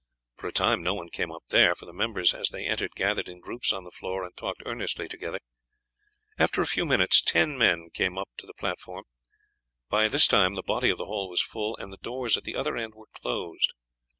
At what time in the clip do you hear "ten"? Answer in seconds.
7.21-7.55